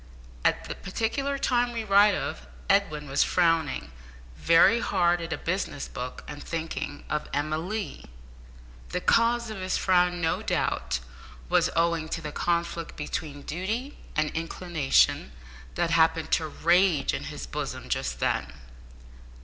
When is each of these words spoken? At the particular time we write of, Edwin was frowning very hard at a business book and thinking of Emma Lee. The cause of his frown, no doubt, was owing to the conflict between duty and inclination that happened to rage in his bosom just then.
At 0.43 0.63
the 0.65 0.73
particular 0.73 1.37
time 1.37 1.73
we 1.73 1.83
write 1.83 2.15
of, 2.15 2.47
Edwin 2.67 3.07
was 3.07 3.23
frowning 3.23 3.91
very 4.35 4.79
hard 4.79 5.21
at 5.21 5.31
a 5.31 5.37
business 5.37 5.87
book 5.87 6.23
and 6.27 6.43
thinking 6.43 7.03
of 7.07 7.29
Emma 7.35 7.59
Lee. 7.59 8.05
The 8.89 8.99
cause 8.99 9.51
of 9.51 9.59
his 9.61 9.77
frown, 9.77 10.19
no 10.19 10.41
doubt, 10.41 11.01
was 11.49 11.69
owing 11.75 12.09
to 12.17 12.19
the 12.21 12.31
conflict 12.31 12.95
between 12.95 13.43
duty 13.43 13.99
and 14.15 14.31
inclination 14.31 15.33
that 15.75 15.91
happened 15.91 16.31
to 16.31 16.47
rage 16.47 17.13
in 17.13 17.25
his 17.25 17.45
bosom 17.45 17.87
just 17.87 18.19
then. 18.19 18.53